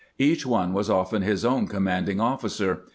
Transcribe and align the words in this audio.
Each 0.17 0.47
one 0.47 0.73
was 0.73 0.89
often 0.89 1.21
his 1.21 1.45
own 1.45 1.67
commanding 1.67 2.19
officer. 2.19 2.85